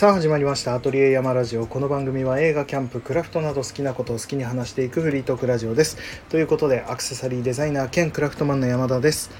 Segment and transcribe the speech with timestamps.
[0.00, 0.74] さあ始まりました。
[0.74, 1.66] アトリエ山ラジオ。
[1.66, 5.98] この番組は映画キャンプクラフトなど好きなことを好きに話していくフリートークラジオです。
[6.30, 9.30] ということでアクセサリーデザイナー兼クラフトマンの山田です。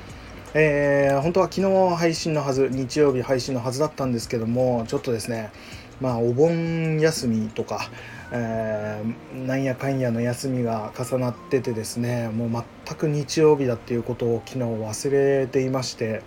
[0.52, 5.50] えー、本当は昨日配信のはず日曜日配信のはずだったんですけどもちょっとですね
[5.98, 7.88] まあお盆休みとか、
[8.30, 16.22] えー、なんやかんやの休みが重なっててですねもう全く日曜日だっていうことを昨日忘れていまして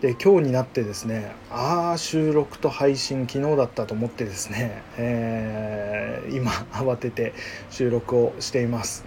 [0.00, 7.34] で今日になってですねああ収録と配信昨日だったと思ってですね、えー、今慌てて
[7.70, 9.04] 収録をしています、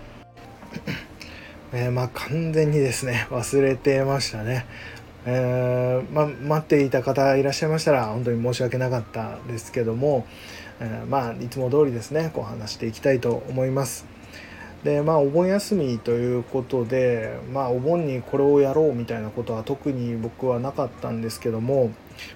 [1.72, 4.66] えー、まあ完全にですね忘れてましたね。
[5.24, 10.26] えー、ま待っていた方いらっしゃいましたら本当に申し訳なかったですけども、
[10.80, 14.08] えまあいつも通りですねこう話していきたいと思います。
[14.84, 21.92] でまあお盆休みということでまあお盆にこれをやろうみたいなことは特に僕はなかったんですけども、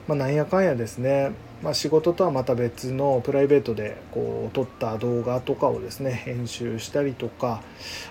[0.08, 1.32] まあ、なんやかんやですね、
[1.64, 7.64] まあ、仕事とはまた別のプライベートでこう撮った動画とかをですね編集したりとか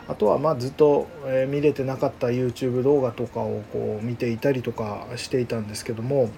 [0.08, 1.06] あとはまあずっと
[1.48, 6.30] 見れてなかった YouTube 動画とかをこう見ていたりとかしていたんですけども、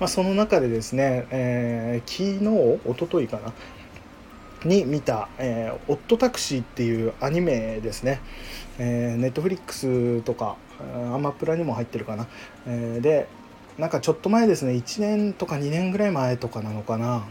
[0.00, 3.52] まあ、その中でですね、えー、昨日おとといかな
[4.64, 8.20] に見た、えー、オットタクシーっていうアニメですね、
[8.78, 10.56] えー、ネットフリックスとか
[11.14, 12.26] アマプラにも入ってるかな、
[12.66, 13.28] えー、で
[13.78, 17.24] なんかちょっと前ですね1年とか2年ぐらい前とかなのかな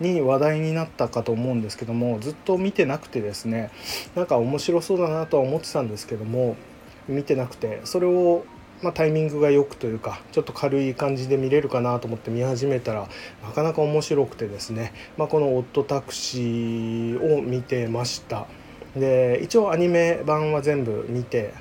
[0.00, 3.70] に話題になったかと思うんですけどもずっと見てなくてですね
[4.14, 6.56] なんか面白そうだなとは思ってたんですけども
[7.06, 8.44] 見てなくてそれを
[8.82, 13.08] まあ、タイミングが良くというかちょっと軽い感じで見れるかなと思って見始めたら
[13.42, 18.46] なかなか面白くてですね、まあ、この「オットタクシー」を見てました
[18.96, 21.54] で一応アニメ版は全部見て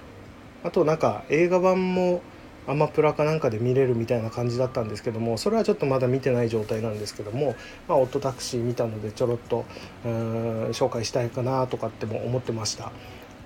[0.64, 2.22] あとなんか映画版も
[2.66, 7.56] アマプラかなんかで見れるみたいな感じだったんですけどもそれはちょっとまだ見てない状態なんですけども、
[7.88, 9.66] まあ、オットタクシー見たのでちょろっと
[10.06, 12.92] 紹介したいかなとかっても思ってました。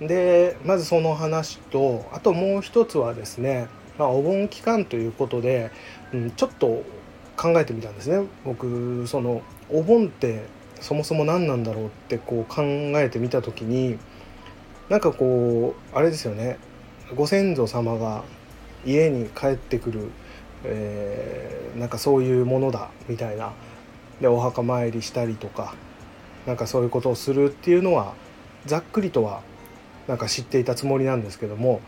[0.00, 5.70] でまずその話とあともう一つはですね、まあ、お盆期間ということで、
[6.12, 6.84] うん、ちょっと
[7.36, 8.26] 考えてみたんですね。
[8.44, 10.44] 僕そのお盆って
[10.80, 13.98] そもそも何なんだろうってこう考えてみた時に
[14.88, 16.58] なんかこうあれですよね。
[17.14, 18.24] ご先祖様が
[18.84, 20.10] 家に帰ってくる、
[20.64, 23.52] えー、なんかそういうものだみたいな。
[24.20, 25.74] でお墓参りしたりとか
[26.46, 28.14] なんかそういうことをするっていうのは
[28.66, 29.42] ざっくりとは
[30.08, 31.80] なんか知っていたつもりなんですけども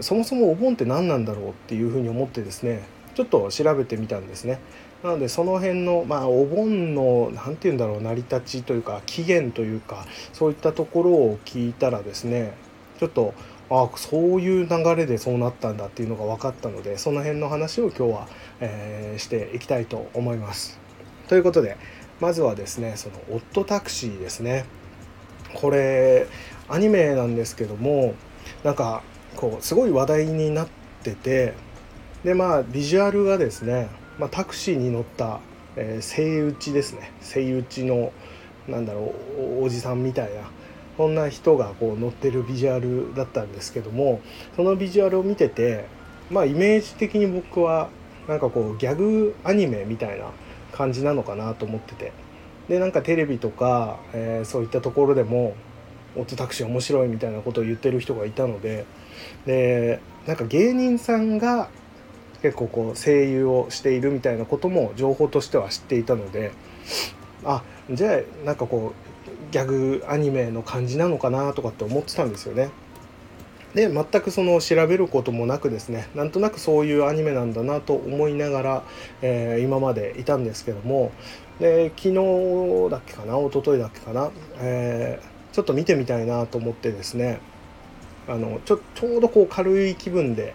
[0.00, 2.82] そもそもお盆って何なんだろうっていうふうに思ってですね
[3.14, 4.58] ちょっと調べてみたんですね。
[5.04, 12.54] なのでその辺のまあお盆の何て言うんだろう成り立ちというか起源というかそういったところを聞いたらですね
[12.98, 13.34] ちょっと
[13.70, 18.28] あそういう流れでそうなったんだっていうのが分かったのでその辺の話を今日は、
[18.60, 20.80] えー、していきたいと思います。
[21.28, 21.76] ということで
[22.18, 24.64] まずはですねそのオットタクシーですね。
[25.54, 26.26] これ
[26.68, 28.14] アニメなんですけども
[28.62, 29.02] なんか
[29.36, 30.68] こうすごい話題になっ
[31.02, 31.54] てて
[32.24, 33.88] でまあビジュアルがですね、
[34.18, 35.40] まあ、タクシーに乗った、
[35.76, 37.12] えー、セイウチですね。
[37.20, 38.12] セイウチの
[38.66, 40.42] なんだろうおじさんみたいな
[40.96, 44.22] そんな人がこう乗ってるビジュアルだったんですけども
[44.56, 45.84] そのビジュアルを見てて
[46.30, 47.90] まあイメージ的に僕は
[48.26, 50.30] なんかこうギャグアニメみたいな
[50.72, 52.12] 感じなのかなと思ってて。
[52.68, 55.54] でなんかテレビとか、えー、そういったところでも
[56.16, 58.84] オートタクシー面白いみたいなことを言ってる人がいたので
[59.46, 61.68] でなんか芸人さんが
[62.42, 66.52] 結構こう声優をしているみたいなことも情報としては知っていたので
[67.44, 72.70] あじゃあなんかこうギャグアニメの感じなのかなとかって思ってたんですよね。
[73.74, 78.82] で全くその調べることもなくですねなんとなくそういうアニメなんだなと思いながら、
[79.20, 81.10] えー、今までいたんですけども
[81.58, 87.38] で昨日だっけかな一昨日だっけかな、えーちょっと見てみたいなと思ってですね。
[88.26, 90.54] あのちょちょうどこう軽い気分で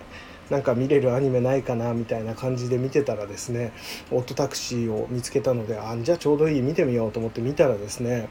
[0.49, 3.71] なんか見れるアニメないかなみたいな感じで見てたらですね
[4.11, 8.27] オットタクシーを見つけたのであじゃあちょうどいい見てみようと思って見たらですね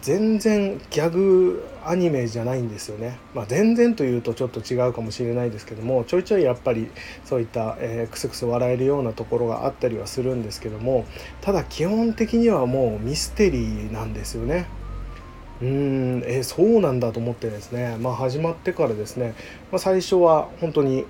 [0.00, 6.88] 全然ギャグアニメじゃないんですよね、まあ、全然というとちょっと違うかもしれないですけどもちょいちょいやっぱり
[7.24, 11.04] そういった、えー、クスクス笑えるようなところがあったりはするんですけども
[11.40, 14.77] ただ基本的にはもうミステリーなんですよね。
[15.60, 19.34] うんえそうなんだと思ってですね、まあ、始まってからですね、
[19.72, 21.04] まあ、最初は本当に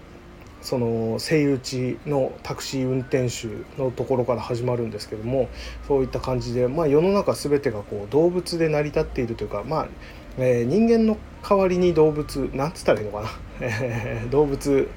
[0.62, 3.48] そのセイウチのタクシー運転手
[3.80, 5.48] のところから始まるんですけども
[5.86, 9.88] そういった感じで、まあ、世の中全てがこう動物で成り立っているというか、まあ
[10.38, 11.18] えー、人間の
[11.48, 13.28] 代わりに動物なんつったらいいのかな、
[14.30, 14.88] 動物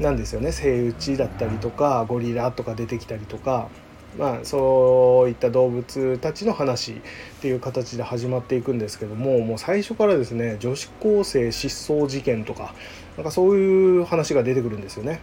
[0.00, 0.52] なんですよね。
[0.52, 3.68] セイウチだったりとかゴリラとか出てきたりとか。
[4.18, 6.96] まあ、そういった動物たちの話っ
[7.40, 12.74] ていう形で始まっていくんですけどももう最初からですね女子高生失踪事件とか
[13.16, 15.20] なんかそういう話が出てくるんですよね。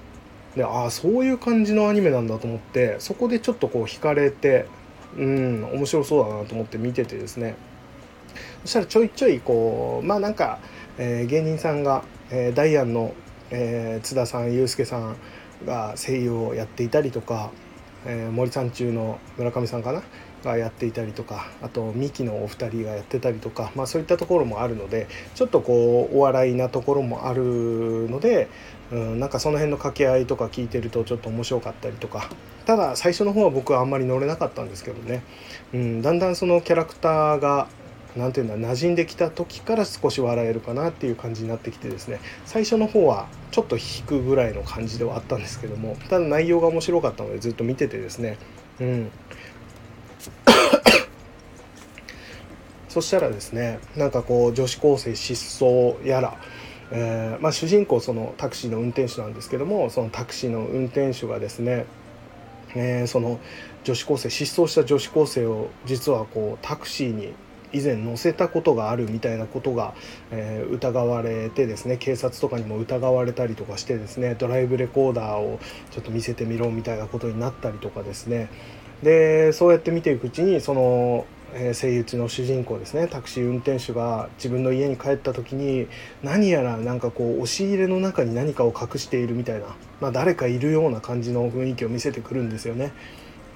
[0.56, 4.66] でああそういう感じのアニメなんだと思ってそこでちょっとこう惹かれて
[5.16, 7.56] うん面白そうだなと思って見ててですね
[8.62, 10.60] そしたらちょいちょいこうまあなんか、
[10.98, 13.14] えー、芸人さんが、えー、ダイアンの、
[13.52, 15.16] えー、津田さんユースケさん
[15.66, 17.52] が声優をやっていたりとか
[18.06, 20.02] えー、森三中の村上さんかな？
[20.44, 28.48] がやっていたりとかあとミキのお二人がやってたりとか、まあ、そういったところもあるのでちょっとこうお笑いなところもあるので、
[28.90, 32.30] うん、なんかその辺の掛け合いとか聞いてるとちょっと面白かったりとか。
[32.66, 35.24] ただ最初の方は僕はあんまり乗れなかったんですけどね、
[35.74, 37.68] うん、だんだんそのキャラクターが
[38.16, 42.20] 何て言うんだ馴染んできた時から少し笑えるかなっていう感じになってきてですね。
[42.46, 48.38] 最初の方はちょっと引くぐらいの感じではあったんですけどもただ内容が面白かったのでずっと見ててですね。
[48.80, 49.12] うん。
[52.90, 56.38] そしたらですねなんかこう女子高生失踪やら
[56.92, 61.86] えーまあ、主人公そのタクシーの運転手なんですけどもそのタクシーの運転手がですね、
[62.76, 63.40] えー、その
[63.84, 67.34] 女子高生失踪した女子高生を実はこうタクシーに
[67.74, 69.94] 以前載せたことがあるみたいなことが、
[70.32, 75.60] えー、疑われてですね警察とかにも疑われたりとかしてですねドライブレコーダーを
[75.92, 78.50] ちょっと見せてみろみたいなことになったりとかですね
[79.04, 85.88] でそうやって見ていくうちにそのえ声優の主人公ですねタクシー運転手が自分の家に帰った時に
[86.24, 92.92] 何やらなんかこう押し入れの中に何かを隠しているみたいな、まあ、誰かいるような感じの雰囲気を見せてくるんですよね。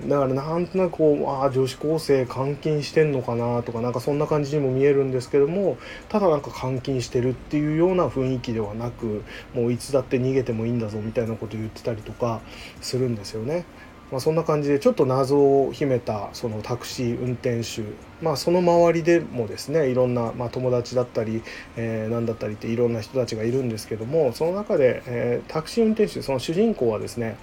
[0.01, 5.77] だからなんとなくこうあ女子高生監禁してんのかなとかなんかそんな感じにも見えるんですけども
[6.09, 9.23] ただなんか監禁してるっていうような雰囲気ではなく
[9.53, 12.41] もういつだって逃げてもいいんだぞみたいなこと言ってたりとか
[12.81, 13.65] するんですよね。
[14.11, 17.81] まあ、そんな感じでちょっと謎を秘めたそのタクシー運転手、
[18.21, 21.41] まあ、その周りでもですねいろんな、まあ、友達だったり、
[21.77, 27.37] えー、何だったりっていろんな人たちがいるんですけどもその中で、えー、タクシー運転手その主人公はですね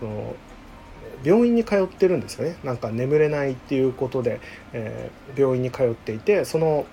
[0.00, 0.34] その
[1.24, 2.56] 病院に通ってるんですよね。
[2.64, 4.40] なんか眠れないっていうことで、
[4.72, 6.86] えー、病院に通っていてその、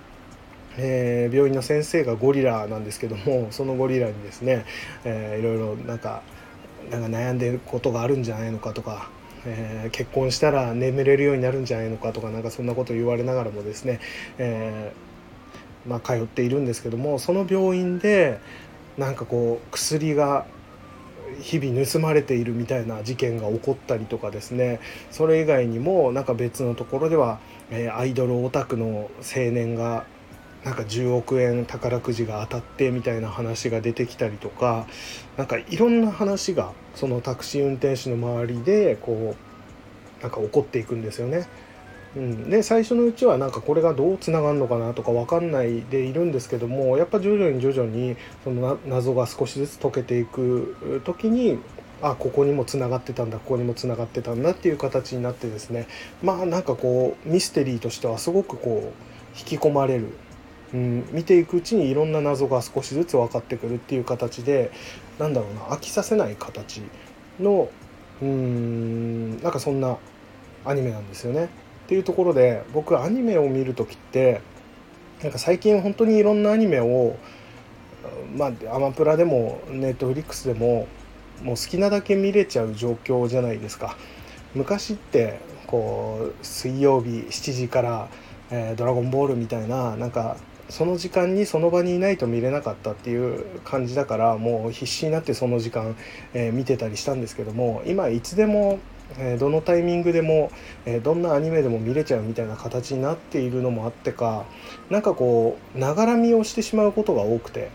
[0.76, 4.64] えー、病院の先生がゴリラなんですけども そのゴリラにですね、
[5.04, 6.22] えー、いろいろなんか
[6.90, 9.10] なんか悩んでることがあるんじゃないのかとか、
[9.44, 14.00] えー、結婚したら眠れるようになるんじゃないのかとかなんかそんなこと言われながらもですね、
[14.38, 18.40] えー、まあ、通っているんですけどもその病院で
[18.96, 20.46] なんかこう薬が
[21.40, 24.80] 日々盗まれているみたいな事件が起こったりとかですね
[25.10, 27.38] それ以外にもなんか別のところでは、
[27.70, 30.06] え、アイドルオタクの青年が
[30.64, 34.86] なんか10億円宝くじが当たってみたいな話が出てきたりとか
[35.36, 41.46] なんかいろんな話がそのタクシー運転手の周りでこうなんか起こっていくんですよね。
[42.18, 51.58] うん、で最初のうちはなんかこれがどうつながるのかなとか分かんないでいるんですけどもやっぱ徐々に徐々にその謎が少しずつ解けていく時に
[52.02, 55.86] あここにもつながってたんだここにもつながってたんだっていう形になってですね
[56.20, 60.08] まあなんかこうミステリーとしてはすごくこう引き込まれる、
[60.74, 64.72] うん、見ていくうちにいろんな謎が少しずつ分かってくるっていう形で
[65.20, 66.82] なんだろうな飽きさせない形
[67.38, 67.68] の
[68.20, 69.98] うんなんかそんな
[70.64, 71.48] アニメなんですよね。
[71.88, 74.42] っていうところで僕アニメを見る時って
[75.22, 77.16] なんか最近本当にいろんなアニメを
[78.36, 80.86] まあアマプラでもネットフリックスでも
[81.42, 83.96] もう好きなだけ見れちゃう状況じゃないですか。
[84.54, 88.08] 昔ってこう水曜日7時から
[88.52, 90.36] 「え、ドラゴンボール」みたいななんか
[90.68, 95.96] その時間にその場にいないと見れなかったっていう感じだからもう必死になってその時間、
[96.34, 98.78] え、見てたりしたんですけども今いつでも
[99.16, 100.50] え、どのタイミングでも、
[100.84, 104.44] え、どんなアニメでも見れちゃうみたいな形になっているのもあってか
[104.90, 107.70] なんかこうながら見をしてしまうことが多くて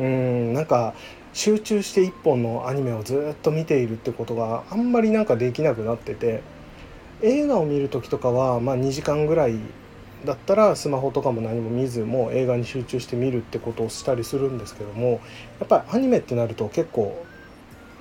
[0.00, 0.94] うんなんか
[1.32, 6.42] 集中して一本のアニメをずっと見ているってことがあんまりなんかできなくなってて
[7.22, 9.58] 映画を見る時とかは、まあ、2時間ぐらい
[10.24, 15.20] だったらスマホとかも何も見ずもう映画に集中して見るってことをしたりするんですけども
[15.58, 17.24] やっぱりアニメってなると結構、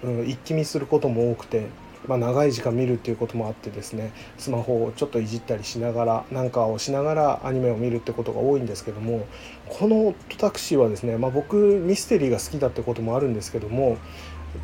[0.03, 1.67] うん、一気見することも多くて
[2.07, 9.27] まあ、長い時間見るっていうこともあってですねスマホをちょっといじったりしながらなんかをしながらアニメを見るってことが多いんですけども
[9.69, 13.97] この「タクシー」はですね、まあ、僕ミステリーが好きだってこともあるんですけども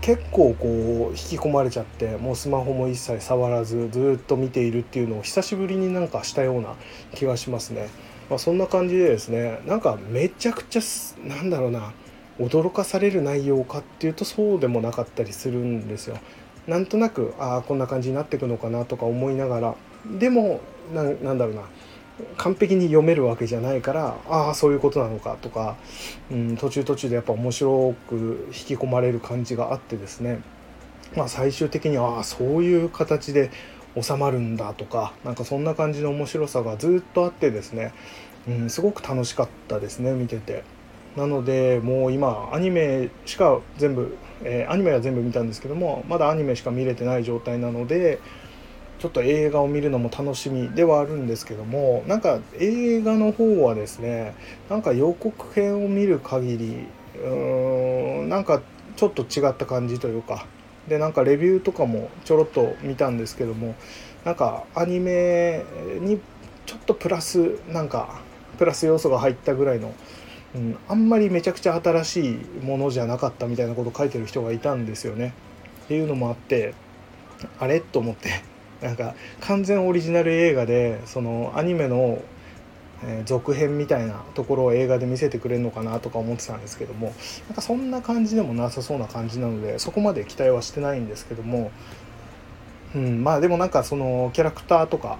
[0.01, 6.75] 結構こう引き込まれちゃってもうスマホも一切触らずずっと見ているっていうのを久しぶりになんかしたような
[7.13, 7.87] 気がしますね。
[8.29, 10.81] まあ、そんな感じでですねなんかめちゃくちゃ
[11.25, 11.93] なんだろうな
[12.39, 16.17] 驚かされる内容かっていうとそうでもなかったりするんですよ。
[16.67, 19.75] なんとなくああこんな感じになっていくのかなとか思いながら
[20.19, 20.61] でも
[20.93, 21.63] なんだろうな
[22.37, 25.75] 完璧に読めるわけじゃないからああそういうことなのかとか、
[26.31, 30.41] うん、途中途中でやっぱ面白く引き込まれる感じがあってですね
[31.15, 33.51] まあ最終的にああそういう形で
[33.99, 37.93] 収まるんだとかなんかそんな感じの面白さがずっとあってですね、
[38.47, 40.63] うん、すごく楽しかったですね見てて。
[41.17, 48.19] なのでもう今アニメしか全部、えー、アニメは全部見たんですけどもまだアニメしか見れてない状態なので
[48.99, 54.35] ちょっと映画を見るのも楽しみではあるんですけどもなんか映画の方はですね
[54.69, 58.61] なんか予告編を見る限りうーんなんか
[58.95, 60.45] ちょっと違った感じというか
[60.87, 63.75] でなんかレビューとかもちょろっと見たんですけども
[64.23, 65.63] なんかアニメ
[65.99, 66.19] に
[66.67, 68.21] ちょっとプラスなんか
[68.57, 69.93] プラス要素が入ったぐらいの、
[70.55, 75.33] うん、あんまりめちゃくちゃ新しいものじゃなかったみたいなことを書いてる人がいたんですよね。
[75.85, 76.73] っていうのもあって
[77.59, 77.79] あれ？
[77.81, 78.29] と思って
[78.81, 82.21] なんか完全オリジナル映画でそのアニメの
[83.25, 87.13] 続編みたいなところを映画で見せてくれるのかなとか思ってたんですけども
[87.47, 91.71] なんかそんな感じでもなさそうな感じなのでそこまで期待はしてないんですけども、
[92.95, 95.19] うん、まあでもなんかそのキャラクターとか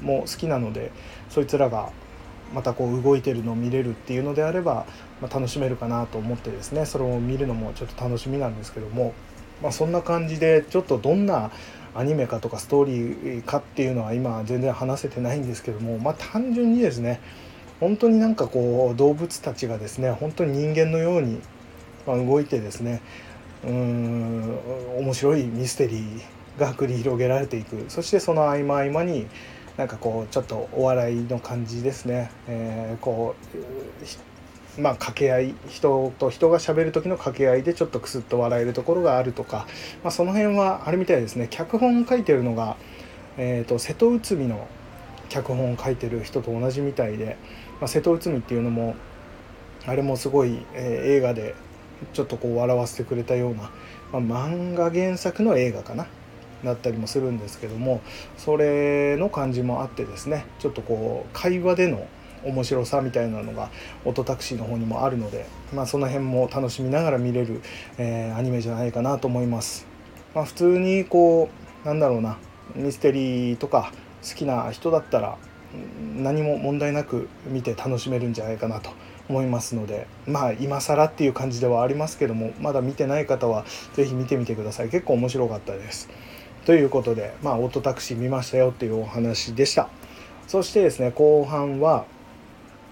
[0.00, 0.90] も好きなので
[1.28, 1.90] そいつらが
[2.54, 4.86] またこう動いてるのを見れるっていうのであれば、
[5.20, 9.14] まあ、楽しめるかなと思ってですねそれを見るのもちょっと楽しみなんですけども、
[9.62, 11.50] まあ、そんな感じでちょっとどんな
[11.94, 17.20] アニメかとかストーリーかっていうのは今全然話せてないんですけどもまあ単純にですね
[17.80, 21.40] 本当になんかこう動物たちがですね本当に人間のように
[22.06, 23.02] 動いてですね
[23.64, 24.58] うん
[24.98, 27.84] 面白いミステリーが繰り広げられていく。
[27.88, 29.26] そしてその合間合間に
[29.78, 33.36] なんかこうちょっとお笑いの感じですね、えー、こ
[34.76, 39.66] うまあ、掛け合い人と人がしゃべる時の掛け合いでちょっとクスッと笑えるところがあるとか、
[40.04, 41.48] まあ、その辺はあれみたいですね。
[41.50, 42.76] 脚本書いてるのが、
[43.36, 44.68] えーと、瀬戸内海の
[45.30, 47.36] 脚本を書いてる人と同じみたいで、
[47.80, 48.94] まあ、瀬戸内海っていうのも
[49.84, 51.56] あれもすごい、えー、映画で
[52.12, 53.70] ちょっとこう笑わせてくれたような、
[54.20, 56.06] まあ、漫画原作の映画かな。
[56.64, 58.00] だったりもするんですけども
[58.36, 62.06] それの感じもあってですねちょっとこう会話での
[62.44, 63.70] 面白さみたいなのが
[64.04, 67.62] オトタクシーの方にもあるので、まあ、その辺も楽しみながら見れる、
[67.98, 69.86] えー、アニメじゃないかなと思います。
[70.34, 71.48] まあ、普通にこ
[71.84, 72.38] うなんだろうな
[72.76, 75.36] ミステリーとか好きな人だったら
[76.16, 78.90] 何も問題なく見て楽しめるんじゃないかなと
[79.28, 86.08] 思いますのでまあ今更っていう感じではありますけどもまだ見てない方は是非見てみてください結構面白かったです。
[86.68, 89.88] ということでまあオートタクシー見ましたよっていうお話でした
[90.46, 92.04] そしてですね後半は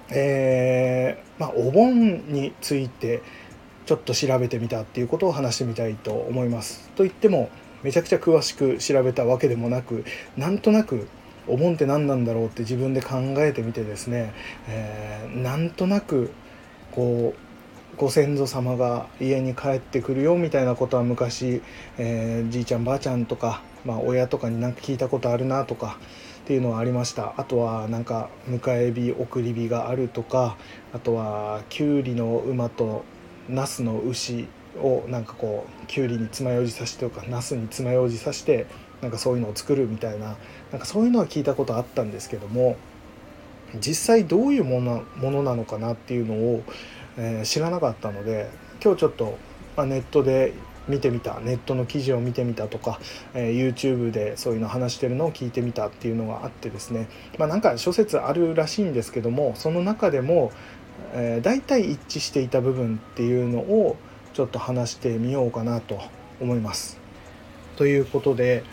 [0.08, 3.22] えー、まあ、お盆について
[3.84, 6.88] ちょっと調べてみたっていうことを話してみたいと思います。
[6.96, 7.50] と言っても
[7.82, 10.06] めちゃくちゃ詳しく調べたわけでもなく
[10.38, 11.06] なんとなく
[11.46, 14.32] お盆って何なんだろうって自分で考えてみてですね、
[14.68, 16.32] えー、なんとなく
[16.92, 17.45] こう
[17.96, 21.62] ご先祖様が家に帰ってくるよみたいなことは昔、
[21.96, 25.98] えー、じいちゃんばあちゃんとか、まあ、親とかになんか聞いたことあるなとか
[26.44, 27.32] っていうのはありました。
[27.38, 30.58] あとはなんか迎え火送り火があるとか
[30.92, 33.04] あとはきゅうりの馬と
[33.48, 34.46] ナスの牛
[34.78, 38.66] をなんかこうきゅうりに爪楊枝刺してとかナスに爪楊枝刺して
[39.00, 40.36] なんかそういうのを作るみたいな
[40.70, 42.76] なんかそういうのは聞いたことあったんですけども
[43.80, 46.62] 実際どういうものものなのかなっていうのを、
[47.16, 48.50] えー、知らなかったので
[48.82, 49.38] 今日ちょっと、
[49.76, 50.52] まあ、ネットで
[50.88, 53.00] 見てみたネットの記事を見てみたとか、
[53.34, 57.08] えー、YouTube でそういうの話してるのを聞いてみたっていうのがあってですね
[57.38, 60.52] まあなんか諸説あるらしいんですけどもその中でも、
[61.12, 63.96] えー、大体一致していた部分っていうのを
[64.32, 66.00] ちょっと話してみようかなと
[66.40, 66.98] 思います。
[67.76, 68.64] ということで、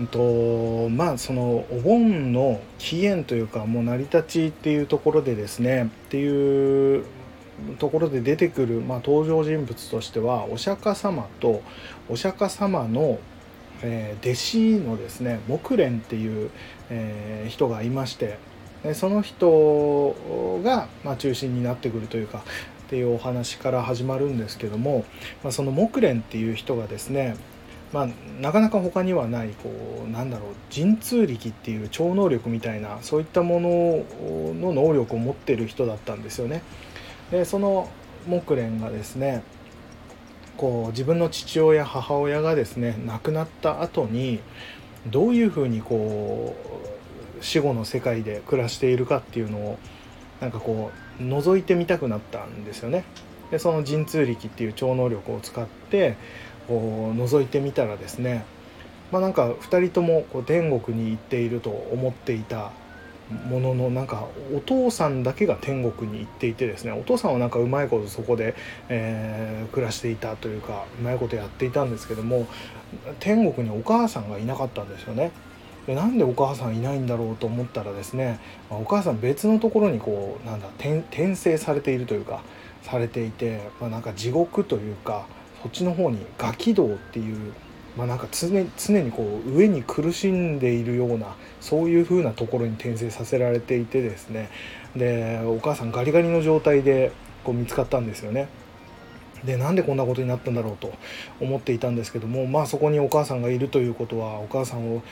[0.00, 7.04] えっと、まあそのお盆の起源というかもう成り立ちっていうところでですねっていう
[7.78, 11.62] ところで出てくる、まあ、登場人物としてはお釈迦様と
[12.08, 13.18] お釈迦様の、
[13.82, 16.50] えー、弟子のですね木蓮っていう、
[16.90, 18.38] えー、人がいまして
[18.94, 20.14] その人
[20.62, 22.44] が、まあ、中心になってくるというか
[22.86, 25.06] っていうお話から始まるんですけども、
[25.42, 27.36] まあ、その木蓮っていう人がですね
[27.94, 28.08] まあ、
[28.40, 29.70] なかなか他にはないこ
[30.04, 34.04] うなんだろう神通力っていう超能力みたいなそういったもの
[34.52, 36.62] の能力を持ってる人だったんですよね。
[37.34, 37.90] でその
[38.28, 39.42] 木蓮がですね
[40.56, 44.38] こう自分の父親母親がですね亡くなった後に
[45.08, 46.54] どういうふうにこ
[47.40, 49.78] う死後の世界で暮らしているかっていうのを
[50.40, 53.04] なんかこう覗いてみたくなったんですよね。
[53.50, 56.16] でその神通力っていう超能力を使って
[56.68, 58.44] こう覗いてみたらですね
[59.10, 62.72] まあ、なんか2人ともこう天国に行っていると思っていた
[63.30, 68.54] もののなんかお父さんだけが天国に行っていてですねお父さんはなんかうまいことそこで、
[68.88, 72.46] えー、暮らしていたというかうまいことやっていたんですけども
[73.20, 75.32] 天国にお母さんがいなかったんですよね。
[75.86, 78.40] でなんでお母さんいないんだろうと思ったらですね
[78.70, 82.42] まお母さん別のところにこうなんだ転生されているというか
[82.82, 85.26] されていて、まあ、なんか地獄というか
[85.62, 87.52] そっちの方にガキ道っていう
[87.96, 94.50] まあ、なんか常常にこう上に苦しんでいるようなそういう風なところに転生させられていてですね
[94.96, 97.12] でお母さんガリガリの状態で
[97.44, 98.48] こう見つかったんですよね。
[99.44, 100.90] でなんでこんなことになったんだろうと
[101.38, 105.02] 思っていたんですけどもまあそこにお母さんがいるということはお母さんを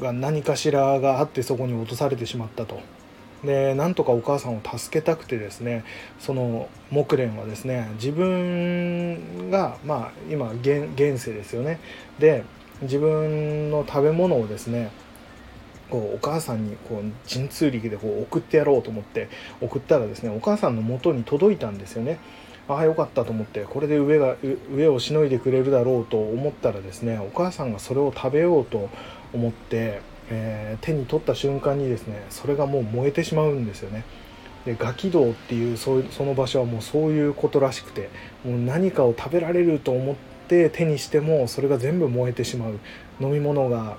[0.00, 2.80] が何かしらがあってそこに落とされてしまったと
[3.44, 5.84] でなんとかお母さんを助けたくてですね
[6.18, 11.78] その木蓮はですね自分がまあ今現現世ですよね
[12.18, 12.44] で
[12.82, 14.90] 自分の食べ物をですね
[15.90, 19.28] こうお母さんにこう神通力でこう送ってやろうと思って
[19.60, 22.18] 送ったらですねお母さんの元に届いたんですよね。
[22.66, 24.36] ああよかったと思ってこれで上が
[24.74, 28.88] 上をしのいでくれるだろうと思ったらですねお母さんがそれを食べようと
[29.34, 34.04] 思ってえー、手に取った瞬間にですねそれがもう燃えてしまうんですよね。
[34.64, 38.08] でガキ道っていうそその場所はもうそういうことらしくて
[38.44, 40.16] もう何かを食べられると思っ
[40.48, 42.78] て手にしてもそれが全部燃えてしまう
[43.20, 43.98] 飲み物が、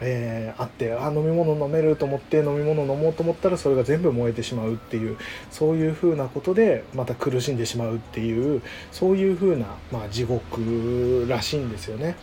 [0.00, 5.16] えー、あってあ飲み物飲めると思って飲み物飲もうと思ったらそれが全部燃えてしまうっていう
[5.50, 12.14] そういうふうなことでまた苦しんでしまうっていうそういうふうな、まあ、地獄らしいんですよね。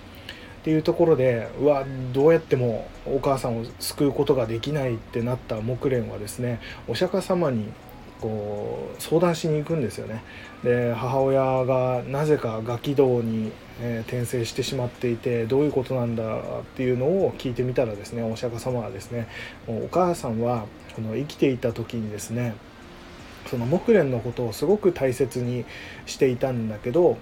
[0.69, 1.83] っていうところでうわ
[2.13, 7.71] どうやってもお母さんを救うことができないってなった木蓮はですねお釈迦様に
[8.21, 10.21] こう相談しに行くんですよね。
[10.63, 19.27] で母親がなぜかガキ道に、えー、転生してしまっていてどういうことなんだっていうのを聞いてみたらですねお釈迦様はですね
[19.67, 22.53] お母さんはこの生きていた時にですね
[23.49, 25.65] その木蓮のことをすごく大切に
[26.05, 27.17] していたんだけど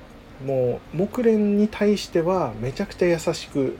[0.45, 3.78] もう木蓮に対してはめちゃくちゃ優しく、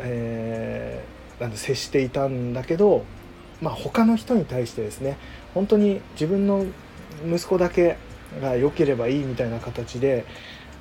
[0.00, 3.04] えー、なん接していたんだけど、
[3.60, 5.16] まあ、他の人に対してですね
[5.54, 6.66] 本当に自分の
[7.26, 7.96] 息子だけ
[8.40, 10.24] が良ければいいみたいな形で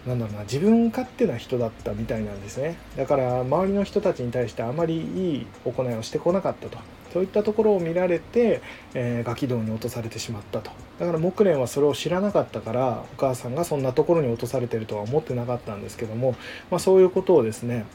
[0.08, 2.78] なんだろうな自分勝手な人だったみたいなんですね。
[2.97, 4.99] だから周りの人たちに対してあまりい
[5.36, 6.78] い行いをしてこなかったと。
[7.13, 8.62] そういったところを見られて、
[8.93, 10.71] えー、ガキ道に落とされてしまったと。
[10.99, 16.36] だから木蓮はそれを知らなかったからお母さんがそんなところに落とされてるとは思ってなかったんですけども、
[16.71, 17.86] まあ、そういうことをですね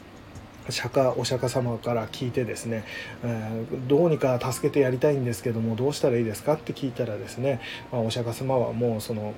[0.69, 2.83] 釈迦お釈迦様から聞いてですね、
[3.23, 9.33] えー、どうにか助けてやりたいんですけどもどうしたらいいですかって聞いたらですね、まあ、お釈迦様はもうその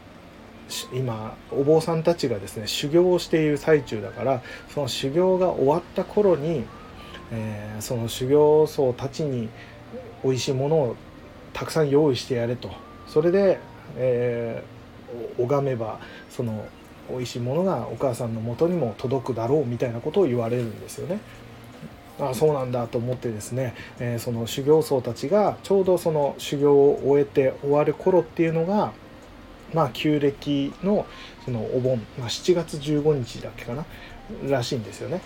[0.94, 6.66] 今お坊さんたちがですね修行をしている最中だからその修行が終わった頃に、
[7.32, 9.50] えー、その修行僧たちに
[10.24, 10.96] 美味しいものを
[11.54, 12.72] たくさん用意してやれと
[13.08, 13.60] それで、
[13.98, 16.66] えー、拝めばその
[17.10, 21.20] 美味しいものがお母さんの元にも届くだろうみたいなことを言われるんですよね。
[22.20, 28.94] あそうなんだと思ってですね、えー、その修行僧たちがちょうどその修行を終えて終わる頃っていうのが
[29.74, 31.06] まあ旧暦の
[31.46, 33.86] そのお盆、まあ、7月15日だっけかな
[34.48, 35.22] らしいんですよね。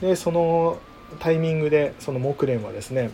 [0.00, 0.78] でその
[1.18, 3.10] タイミングでその木蓮はですね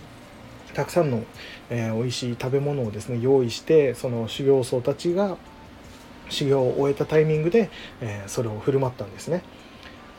[0.74, 1.24] たくさんの、
[1.70, 5.36] えー、美味しい食べ物をですね用意してその修行僧たちが
[6.28, 9.42] 修行を終えたタイミングで、えー、それを振る舞ったんですね。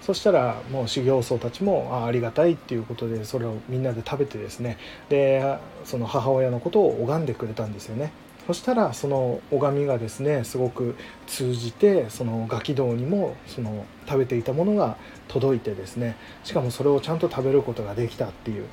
[0.01, 4.77] そしたらもう修行僧たちもあありがたいっていうことでそれをみんなで食べてですね
[5.09, 8.11] でその母親のことを拝んでくれたんですよね。
[8.47, 10.95] そしたらその拝みがですねすごく
[11.27, 18.65] 通じてそのガキ道にもその食べていたものが届いてですねしかもそれをちゃんと食べることができたっていう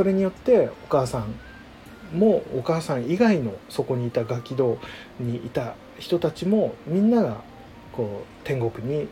[0.00, 4.78] それによってお母さんもお母さん以外のそこにいたガキ道
[5.18, 7.42] にいた人たちもみんなが
[7.92, 9.08] こう天国に、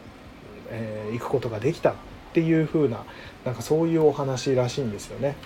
[0.71, 1.95] えー、行くことができたっ
[2.33, 3.05] ていう風な
[3.45, 5.37] なんかそういうお話らしいんですよね。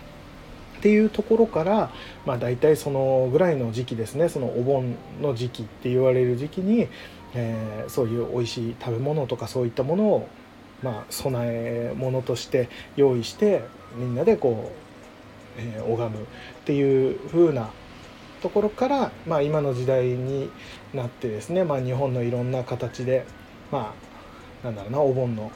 [0.78, 1.90] っていうところから、
[2.24, 6.87] まあ、大体そのぐらいの時期ですねそのお盆の時期って言われる時期に、
[7.35, 10.28] えー、そういう美味しい食べ物とかそういったものを、
[10.85, 13.64] まあ、備え物として用意して
[13.96, 14.91] みんなでこう、
[15.56, 16.26] えー、拝むっ
[16.64, 17.70] ていう風な
[18.42, 20.50] ところから、まあ、今の時代に
[20.92, 23.24] なってですね、まあ、日本のいろんな形で
[23.70, 23.94] ま
[24.62, 25.50] あなんだろうなお盆の、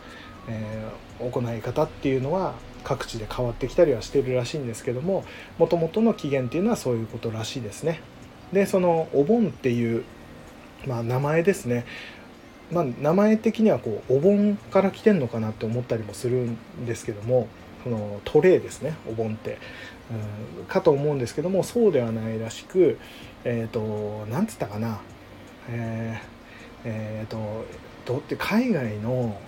[0.48, 2.54] えー、行い方っていうのは
[2.85, 5.24] 各地で変わってきたりはしてるらしいんですけども
[5.59, 8.00] もともとの起源っていうのはそういうことらしいですね。
[8.52, 10.04] でそのお盆っていう、
[10.87, 11.85] まあ、名前ですね
[12.70, 17.46] まあ、名前的にはこうお盆から来てんのかなって思ったりもするんですけども
[17.87, 19.59] そのトレーですねお盆って、
[20.59, 22.99] うん、かと思うんですけどもそうではないらしく
[23.44, 25.01] えっ、ー、となんつったかな。
[25.68, 26.27] えー、
[26.85, 27.64] えー、と
[28.05, 29.40] どって海外の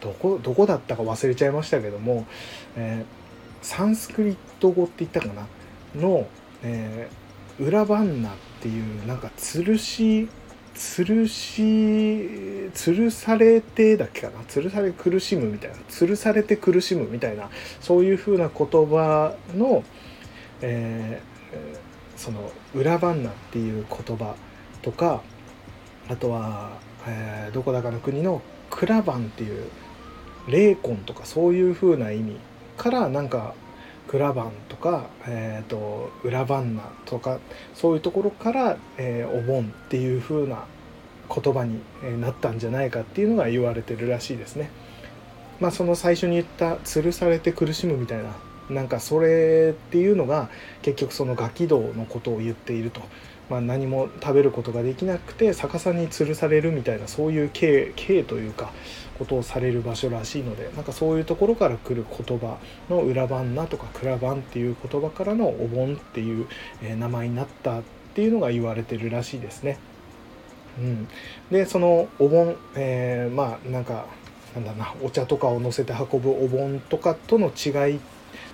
[0.00, 2.26] どこどこだったか忘れちゃいましたけども、
[2.76, 5.46] えー、サンスクリット語って言ったかな？
[6.00, 6.28] の、
[6.62, 10.28] えー、裏バンナっていうなんか吊るし
[10.74, 14.40] 吊るし吊るされてだっけかな？
[14.40, 15.76] 吊るされ苦しむみたいな。
[15.88, 19.84] 吊るされて苦しむみたいなそういうふうな言葉の、
[20.60, 24.34] えー、その裏バンナっていう言葉
[24.80, 25.22] とか
[26.08, 29.68] あとは、えー、どこだかの国のクラバンっていう
[30.48, 32.36] 霊魂とかそういう風な意味
[32.76, 33.54] からなんか
[34.08, 37.38] クラバンとか、えーと、裏バンナとか
[37.74, 40.64] そういうところから、えー、お盆っていう風な
[41.28, 41.80] 言葉に
[42.20, 44.70] なったんじゃないかっていうのが言われてるらしいですね。
[45.60, 48.34] まあ、その最初に言った「吊るされて苦しむ」みたいな
[48.68, 50.50] なんかそれっていうのが
[50.82, 53.00] 結局そのガキ道のことを言っていると
[53.52, 58.72] まあ、何も食べることができなくて逆さに吊るされるみたいなそういう刑刑というか
[59.18, 62.56] ことをされる場所らしいのでなんかそういうところから来る言葉
[62.88, 66.46] の裏番なとか蔵番っていう言葉からのお盆っていう、
[66.82, 67.82] え名前になったっ
[68.14, 69.78] ていうのが言われてるらしいですね。
[70.78, 71.08] うん、
[71.50, 74.06] でそのお盆、えー、まあなんか
[74.54, 78.00] なんだなお茶とかを乗せて運ぶお盆とかとの違い、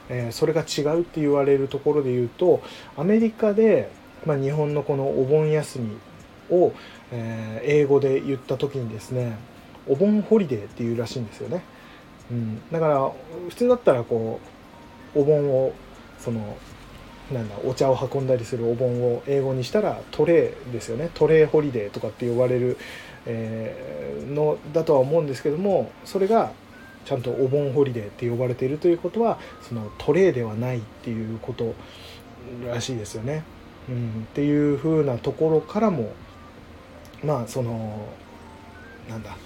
[0.09, 2.61] えー、それが違うって言われるところで言うと
[2.97, 5.97] アメリカでまあ、日本のこのお盆休み
[6.51, 6.73] を、
[7.13, 9.37] え、英語で言った時にですね
[9.87, 11.63] お盆ホリデーっていうらしいんですよね、
[12.31, 13.11] うん、だから
[13.49, 14.41] 普通だったらこ
[15.15, 15.73] うお盆を
[16.19, 16.57] その
[17.33, 21.11] なんだお茶を運んだりするお盆を英語にしたらトレーですよね。
[21.13, 22.79] tray holiday とかって呼ばれる、
[23.27, 26.53] えー、のだとは思うんですけどもそれが
[27.05, 31.75] ちゃんと Obon holiday って呼ばれているということはそのトレーではないっていうこと
[32.67, 33.45] らしいですよね。
[33.89, 36.13] うん、っていう風なところからも
[37.25, 38.07] まあその
[39.09, 39.37] なんだ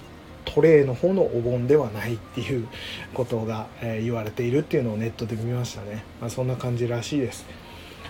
[0.45, 2.69] トレーの方のお盆ではないっていう
[3.15, 7.47] ことが、えー、言われているっていうのをネットで見ましたね、まあ、そんな感じらしいです。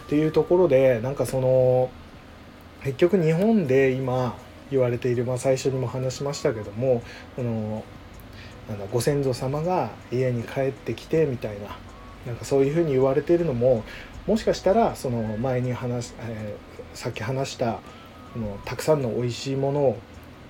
[0.06, 1.90] っていうところでなんかその
[2.82, 4.36] 結局日本で今
[4.70, 7.02] 言われている、まあ、最初にも話しましたけども
[7.36, 7.84] その
[8.68, 11.76] なんだご先祖様が家に帰ってきてみたいな
[12.26, 13.84] なんかそういうふうに言われているのも
[14.26, 17.80] もしかしたらその前に話、えー、さっき話した
[18.36, 19.98] のたくさんの美味しいものを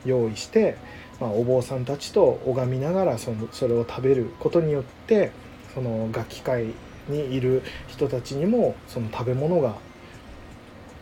[0.04, 0.76] 用意して、
[1.20, 5.30] まあ、お坊さんたちと拝みながらそのそれを食べることによって
[5.74, 6.66] その楽器会
[7.08, 9.76] にいる人たちにもその食べ物が、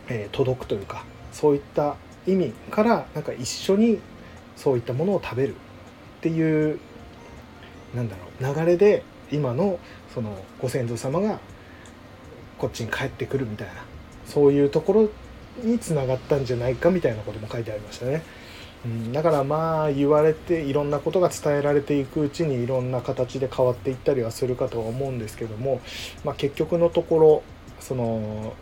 [0.08, 3.98] えー、届くというかそういった意味からなんか一緒に
[4.56, 5.56] そういったものを食べるっ
[6.20, 6.78] ていう
[7.94, 9.02] なんだろう流れで
[9.32, 9.78] 今の
[10.14, 11.40] そのご先祖様が
[12.60, 13.74] こっちに帰ってくるみたいな
[14.26, 15.08] そういうところ
[15.64, 18.22] につながったんじゃないかみたいなことも書いてありましたね。
[18.84, 25.80] うん、だからまあ言われていろんなことが伝えられていくうちにいろんな形で変わっていったりはするかとは思うんですけども、
[26.24, 27.42] まあ、結局のところ
[27.80, 28.54] その、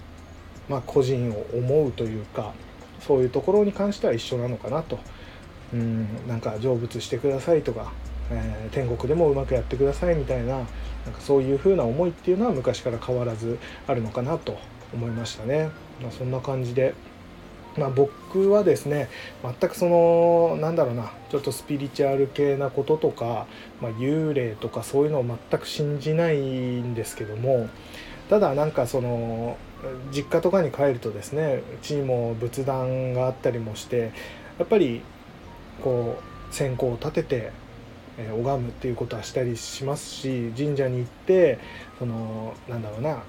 [0.69, 2.53] まあ、個人を思うというか
[3.01, 4.99] そういうところに関しては一緒なのかなと。
[5.73, 7.93] うん、なんか成仏してくださいとか、
[8.31, 14.59] えー、天国でもうまくやってくださいみたいななんかそういう風な思いっていうのは昔から変わらずあるのかなと
[14.93, 15.71] 思いましたね。
[16.03, 16.95] まあ、そんな感じで
[17.79, 19.09] まあ、僕はですね
[19.43, 23.47] 全くそのなんだろうなちょっとスピリチュアル系なこととか、
[23.81, 26.39] まあ、幽霊とかそういうのを全く信じない
[26.81, 27.69] んですけども
[28.29, 29.57] ただなんかその
[30.13, 34.13] 実家とかに帰るとですねうちにも仏壇があったりもして
[34.59, 35.03] やっぱり
[35.83, 36.19] こ
[36.51, 37.53] う線香を立てて
[38.19, 41.59] え拝むっていうことはしたりしますし神社に行って
[41.99, 43.23] そのなんだろうな、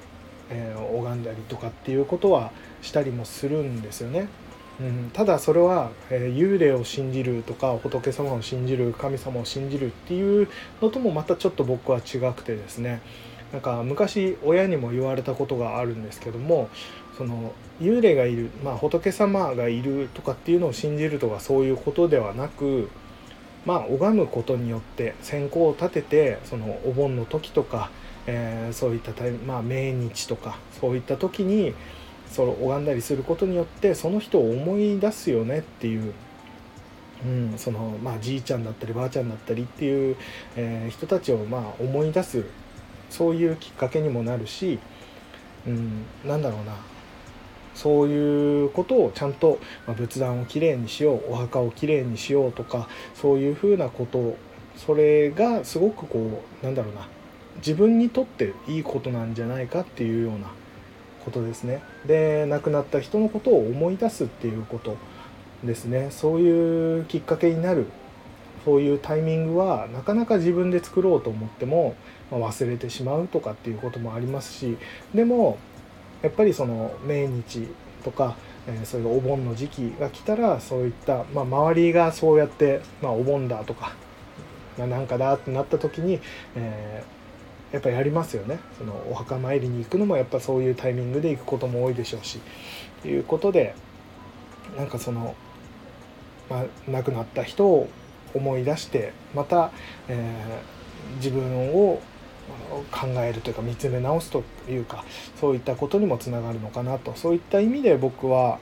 [0.49, 4.27] えー、拝んだりとかっていうことはしたりもするんですよね。
[4.79, 10.47] うん、ただそれは、えー、幽霊を信じるとか仏様を信じる神様を信じるっていう
[10.81, 13.01] のともまたちょっと僕は違くてですね
[13.51, 16.69] なんか昔親にも言われたことがあるんですけども
[17.17, 22.89] その幽霊がいる、まあ、仏様がいるとかっていうのを信じるとかそういうことではなく
[23.65, 27.89] まあ拝むことによって線香を立ててそのお盆の時とか、
[28.25, 29.11] えー、そういった
[29.45, 31.73] まあ、命日とかそういった時に
[32.29, 36.13] その拝んだりすることによってその人を思い出すよねっていう、
[37.25, 40.15] うん、そのまあじいちゃんだったりばあちゃんだったりっていう、
[40.55, 42.45] えー、人たちをまあ思い出す
[43.09, 44.79] そういうきっかけにもなるし、
[45.65, 46.75] うん、なんだろうな。
[47.79, 54.35] そういうことをちゃんと、ま、仏壇をきれいにしようお墓をきれいにしようとかそういうふうなこと
[54.75, 57.07] それがすごくこうなんだろうな
[57.57, 60.51] 自分にとっていいことなんじゃないかっていうような
[61.23, 61.81] ことですね。
[62.05, 64.97] で亡くなった人のことを思い出すっていうこと
[65.63, 66.07] ですね。
[66.11, 67.85] そういうきっかけになる
[68.65, 71.95] そういうタイミングはなかなか自分で作ろうと思っても、
[72.29, 74.77] ま、忘れてしまうとかっていうこともありますし
[75.13, 75.57] でも
[76.21, 77.67] やっぱりその命日
[78.03, 78.35] とか、
[78.67, 83.93] え、そういうお盆の時期が来たらそういった、まあ、周りがそうやって、まあ、お盆だとか、
[84.77, 86.19] まあ、なんかだってなった時に、
[86.55, 88.59] えー、やっぱやりますよね。
[88.77, 92.39] そのお墓参りに行くのもやっぱそういうタイミングで行くことも多いでしょうし
[93.01, 93.75] ということで
[94.77, 95.35] なんかその、
[96.49, 97.89] まあ、亡くなった人を
[98.33, 99.71] 思い出してまた、
[100.07, 102.01] えー、自分を
[102.91, 105.03] 考えるというか見つめ直すというか
[105.39, 107.13] そういったことにもつながるのかなと。
[107.15, 108.59] そういった意味で僕は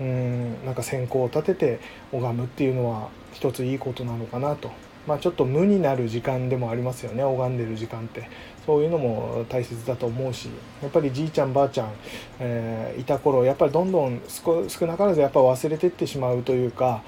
[0.00, 1.80] うんなんか線香を立てて
[2.12, 4.70] 拝むっていうのは一ついいことなのかなと。
[5.06, 7.24] まあ、ちょっと無になる時間でもありますよね。
[7.24, 8.28] 拝んでる時間って。
[8.66, 10.48] そういうのも大切だと思うし
[10.82, 11.92] やっぱりじいちゃんばあちゃん、
[12.38, 17.02] えー、いた頃やっぱりどんどん少なからずやっぱ忘れてってしまうというか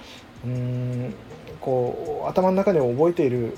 [0.45, 1.15] うん
[1.61, 3.57] こう頭の中で覚えている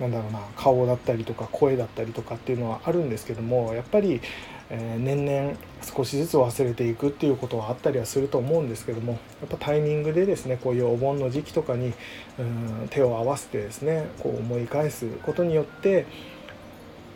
[0.00, 4.20] なんだろうな顔だったりとか声だったりとかっていうのはあるんですけどもやっぱり、
[4.70, 11.92] えー、年々少しずつ忘れていくっていうことはあったりはすると思うんですけどもやっぱタイミングでですねこういうお盆の時期とかに
[12.38, 16.06] うん手を合わせてですねこう思い返すことによって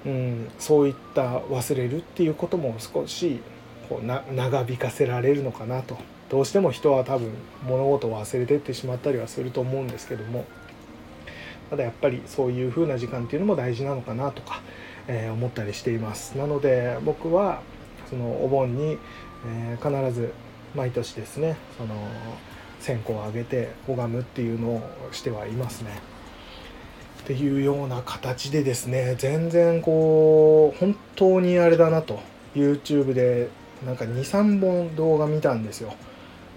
[0.07, 3.41] うんそういった忘れるっていうことも少し
[3.89, 5.97] こうな長引かせられるのかなと。
[6.29, 7.31] どうしても人は多分
[7.67, 10.45] 物事を忘れてってしまったりはすると思うんですけども。
[11.71, 14.63] ただやっぱりそういう風な時間っていうのも大事なのかなとか、
[15.07, 16.37] えー、思ったりしています。
[16.37, 17.63] なので僕は
[18.09, 18.99] そのお盆に、
[19.47, 20.33] えー、必ず
[20.75, 21.95] 毎年ですねその
[22.81, 25.91] 線香をあげて拝むっていうのをしてはいますね。
[27.23, 32.21] っていうような形でですね全然こう本当にあれだなと
[32.55, 33.51] YouTube で
[33.85, 35.95] なんか23本動画見たんですよ。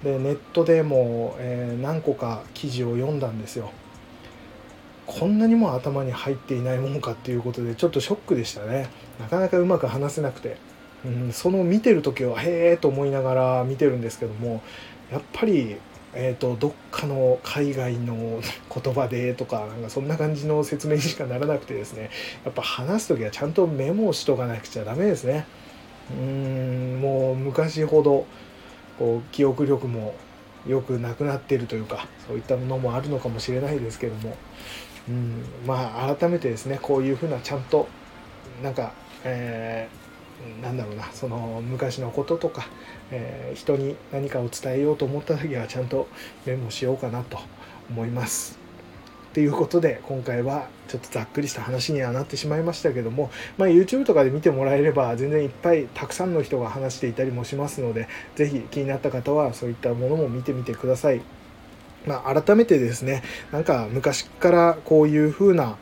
[0.04, 3.72] でネットでも、えー、何個か記事を読んだんですよ。
[5.20, 8.88] こんなにも頭に入っていないものかっていうことでちょっとショックでしたね。
[9.20, 10.58] なかなかうまく話せなくて、
[11.06, 14.62] うん、その見てる時はへえと思いながら見てるんですけども
[15.12, 15.78] やっぱり
[16.14, 18.42] えーと、どっかの海外の
[18.74, 22.10] 言葉でとかなんかそんな感じの説明にしかならなくてですね。
[22.44, 25.46] やっぱ話す時はちゃんとメモしとかなくちゃダメですね。
[26.12, 28.26] うんもう昔ほど
[29.00, 30.14] こう記憶力も
[30.68, 34.36] よくなくなっているというかそういったものもあるのかもしれないですけども。
[35.12, 37.88] うんまあ改めてですねこういうふうなちゃんと
[38.64, 38.94] なんか、
[39.26, 42.68] えー、なんだろうなその昔のこととか、
[43.12, 46.08] えー、人に何かを伝えようと思った時はちゃんと
[46.46, 47.40] メモしようかなと
[47.90, 48.58] 思います。
[49.34, 61.22] ということで今回はちょっとざっくりした話にはなってしまいましたけども、まあ、YouTube とかで見てもらえれば全然いっぱいたくさんの人が話していたりもしますので是非気になった方はそういったものも見てみてください。
[62.06, 65.78] まあ、改めてですねなんか昔からこういう風な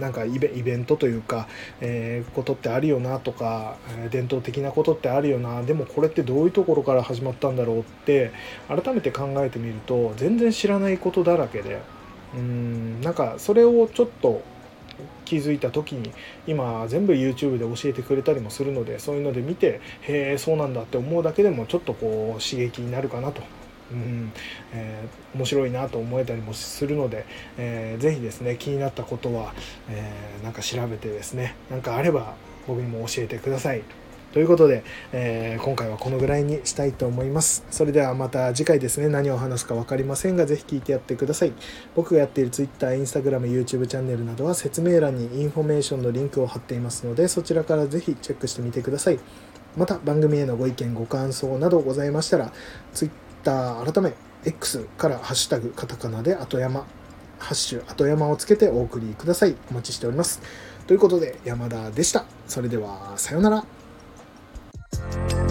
[0.00, 1.46] なんかイベントというか、
[1.80, 8.32] えー、ことってあるよなとか、え伝統的なことってあるよなでもこれってどういうところから始まったんだろうって
[8.68, 11.82] 改めて考えてみると全然知らないことだらけで
[12.34, 14.42] うんなんかそれをちょっと
[15.24, 16.12] 気づいた時に
[16.46, 23.42] 今全部 YouTube で教えてくれたりもするのでそういうので見てへえそうなんだって思うだけでもちょっとこう刺激になるかなと
[23.92, 24.32] うん
[24.72, 27.26] えー、面白いなと思えたりもするので、
[27.58, 29.54] えー、ぜひですね気になったことは、
[29.88, 32.34] えー、なんか調べてですね何かあれば
[32.66, 33.82] 僕にも教えてください。
[34.32, 37.64] ということで、えー、今回はこのぐらいにしたいと思います。
[37.70, 41.52] それではまた次回ですね、何を話すか分かりませんが、ぜひ聞いてやってください。
[41.94, 49.20] 僕がやっている Twitter、Instagram、YouTube チャンネルなどは説明欄にインフォメーションのリンクを貼っていますので、そちらからぜひチェックしてみてください。
[49.76, 52.52] また番組へのご意見、ご感想などございましたら、
[52.92, 54.14] Twitter Twitter 改め
[54.46, 56.86] X からハッシュタグカタカナで後山
[57.38, 59.54] ハッシュ後山をつけてお送りください。
[59.70, 60.40] お待ちしております。
[60.86, 62.24] ということで山田でした。
[62.48, 65.43] それではさようなら。